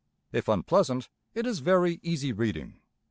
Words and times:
If 0.31 0.47
unpleasant, 0.47 1.09
it 1.35 1.45
is 1.45 1.59
very 1.59 1.99
easy 2.01 2.33
reading. 2.33 2.79